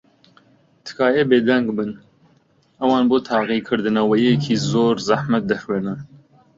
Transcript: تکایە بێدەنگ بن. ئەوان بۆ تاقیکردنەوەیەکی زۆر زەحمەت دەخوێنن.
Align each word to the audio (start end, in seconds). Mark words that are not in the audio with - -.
تکایە 0.85 1.23
بێدەنگ 1.31 1.67
بن. 1.77 1.91
ئەوان 2.79 3.03
بۆ 3.09 3.17
تاقیکردنەوەیەکی 3.29 4.61
زۆر 4.71 4.95
زەحمەت 5.07 5.43
دەخوێنن. 5.51 5.99